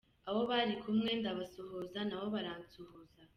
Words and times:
Abo 0.27 0.41
bari 0.49 0.73
kumwe 0.83 1.11
ndabasuhuza 1.19 1.99
nabo 2.07 2.27
baransuhuza. 2.35 3.21